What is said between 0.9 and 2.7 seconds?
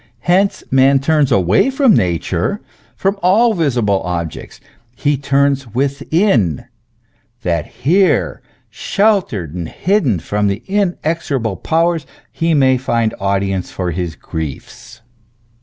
turns away from Nature,